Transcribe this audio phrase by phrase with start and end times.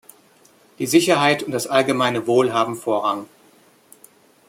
[0.79, 3.27] Die Sicherheit und das allgemeine Wohl haben Vorrang.